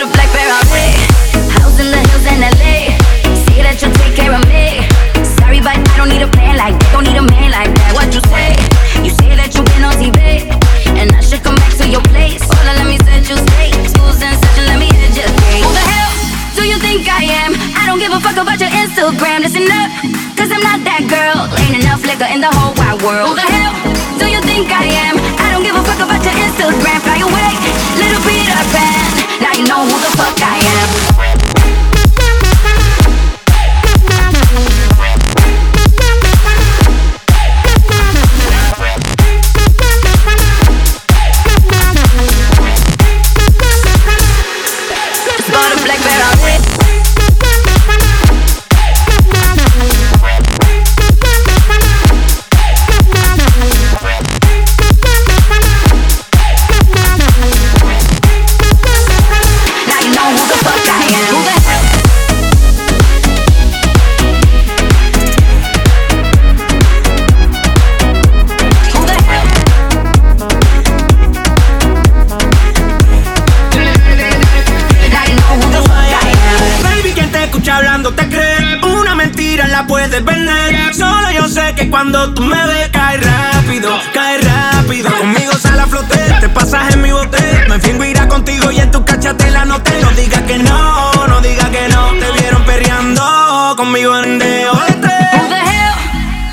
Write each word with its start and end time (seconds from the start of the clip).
a 0.00 0.08
black 0.16 0.30
Ferrari. 0.32 0.96
House 1.60 1.76
in 1.76 1.92
the 1.92 2.00
hills 2.08 2.24
in 2.24 2.40
LA. 2.40 2.96
Say 3.44 3.60
that 3.60 3.76
you'll 3.84 3.92
take 4.00 4.16
care 4.16 4.32
of 4.32 4.40
me. 4.48 4.80
Sorry, 5.36 5.60
but 5.60 5.76
I 5.76 5.94
don't 6.00 6.08
need 6.08 6.24
a 6.24 6.30
plan 6.30 6.56
like 6.56 6.72
that. 6.72 6.90
Don't 6.96 7.04
need 7.04 7.20
a 7.20 7.26
man 7.26 7.52
like 7.52 7.68
that. 7.68 7.92
What 7.92 8.08
you 8.08 8.24
say? 8.32 8.56
You 9.04 9.12
say 9.12 9.36
that 9.36 9.52
you've 9.52 9.68
been 9.68 9.84
on 9.84 9.92
TV. 10.00 10.48
And 10.96 11.12
I 11.12 11.20
should 11.20 11.44
come 11.44 11.56
back 11.60 11.76
to 11.76 11.84
your 11.84 12.00
place. 12.08 12.40
Hold 12.48 12.64
on, 12.64 12.80
let 12.80 12.88
me 12.88 12.96
set 13.04 13.28
you 13.28 13.36
straight. 13.36 13.76
Tools 13.92 14.24
and 14.24 14.36
such, 14.40 14.56
and 14.64 14.66
let 14.72 14.78
me 14.80 14.88
educate. 15.04 15.64
Who 15.64 15.68
the 15.68 15.84
hell 15.84 16.12
do 16.56 16.62
you 16.64 16.80
think 16.80 17.04
I 17.04 17.28
am? 17.44 17.52
I 17.76 17.84
don't 17.84 18.00
give 18.00 18.12
a 18.16 18.20
fuck 18.24 18.40
about 18.40 18.56
your 18.56 18.72
Instagram. 18.72 19.44
Listen 19.44 19.68
up, 19.68 19.88
cause 20.32 20.48
I'm 20.48 20.64
not 20.64 20.80
that 20.88 21.04
girl. 21.12 21.44
Ain't 21.60 21.84
enough 21.84 22.00
liquor 22.08 22.28
in 22.30 22.40
the 22.40 22.48
whole 22.48 22.72
wide 22.80 23.00
world. 23.04 23.28
Who 23.28 23.34
the 23.36 23.44
hell 23.44 23.72
do 24.16 24.32
you 24.32 24.40
think 24.48 24.72
I 24.72 24.88
am? 25.12 25.20
I 25.44 25.52
don't 25.52 25.64
give 25.66 25.76
a 25.76 25.84
fuck 25.84 26.00
about 26.00 26.24
your 26.24 26.36
Instagram. 26.40 26.98
Fly 27.04 27.20
away 27.20 27.49
who 29.84 29.98
the 29.98 30.10
fuck 30.16 30.38
I 30.42 30.58
am. 30.58 31.40
Ferrari. 46.02 46.89
Que 81.80 81.90
cuando 81.90 82.34
tú 82.34 82.42
me 82.42 82.66
ves, 82.66 82.88
cae 82.90 83.16
rápido, 83.16 83.90
cae 84.12 84.38
rápido. 84.38 85.10
Conmigo 85.18 85.52
sale 85.54 85.82
a 85.82 85.86
flote, 85.86 86.18
te 86.40 86.48
pasas 86.48 86.94
en 86.94 87.02
mi 87.02 87.10
bote. 87.10 87.38
Me 87.68 87.78
fingo 87.80 88.04
irá 88.04 88.28
contigo 88.28 88.70
y 88.70 88.80
en 88.80 88.90
tu 88.90 89.04
cachate 89.04 89.50
la 89.50 89.64
noté. 89.64 89.92
No 90.02 90.10
digas 90.10 90.42
que 90.42 90.58
no, 90.58 91.26
no 91.26 91.40
digas 91.40 91.68
que 91.70 91.88
no. 91.88 92.12
Te 92.20 92.40
vieron 92.40 92.62
perreando 92.64 93.74
conmigo 93.76 94.16
en 94.18 94.38
DOT. 94.38 95.04
Who 95.34 95.48
the 95.48 95.62
hell 95.70 95.96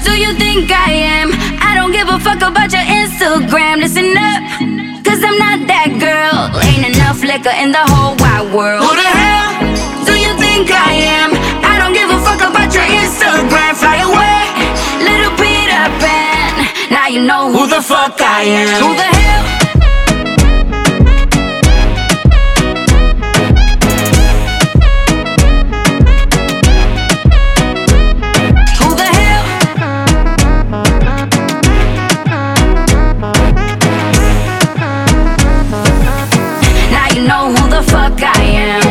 do 0.05 0.11
you 0.15 0.33
think 0.37 0.71
I 0.71 0.91
am? 1.19 1.31
I 1.61 1.75
don't 1.75 1.91
give 1.91 2.07
a 2.09 2.19
fuck 2.19 2.41
about 2.41 2.71
your 2.71 2.83
Instagram. 2.83 3.79
Listen 3.79 4.15
up, 4.17 5.03
cause 5.03 5.21
I'm 5.23 5.37
not 5.37 5.67
that 5.67 5.89
girl. 5.99 6.55
Ain't 6.63 6.95
enough 6.95 7.21
liquor 7.21 7.55
in 7.61 7.71
the 7.71 7.83
whole 7.91 8.15
wide 8.19 8.53
world. 8.53 8.83
Who 8.83 8.95
the 8.95 9.11
hell 9.21 10.05
do 10.05 10.13
you 10.13 10.33
think 10.39 10.71
I 10.71 10.93
am? 11.19 11.31
I 11.65 11.79
don't 11.79 11.93
give 11.93 12.09
a 12.09 12.19
fuck 12.23 12.41
about 12.49 12.73
your 12.73 12.83
Instagram. 12.83 13.75
The 17.77 17.83
fuck 17.83 18.19
I 18.19 18.41
am? 18.41 18.67
Who 18.81 18.95
the 18.95 19.03
hell? 19.03 19.43
Who 28.79 28.89
the 28.95 29.07
hell? 29.17 29.43
Now 36.89 37.07
you 37.13 37.21
know 37.27 37.53
who 37.53 37.69
the 37.69 37.83
fuck 37.91 38.17
I 38.23 38.41
am. 38.41 38.81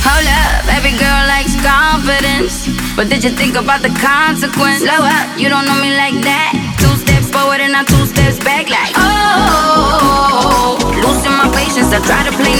Hold 0.00 0.28
up, 0.40 0.64
every 0.76 0.96
girl 0.96 1.26
likes 1.28 1.54
confidence. 1.60 2.68
But 2.96 3.10
did 3.10 3.22
you 3.22 3.30
think 3.30 3.56
about 3.56 3.82
the 3.82 3.90
consequence? 4.00 4.80
Slow 4.80 5.04
up, 5.04 5.38
you 5.38 5.50
don't 5.50 5.66
know 5.66 5.78
me 5.82 5.94
like 5.94 6.14
that. 6.24 6.70
Steps 6.80 6.99
forward 7.50 7.64
and 7.64 7.74
I'm 7.74 7.84
two 7.84 8.06
steps 8.06 8.38
back, 8.38 8.68
like 8.70 8.92
oh, 8.94 9.00
oh, 9.00 9.98
oh, 10.42 10.78
oh. 10.82 10.90
Losing 11.02 11.32
my 11.32 11.50
patience, 11.52 11.92
I 11.92 11.98
try 12.06 12.22
to 12.22 12.32
play. 12.36 12.54
Oh, 12.54 12.59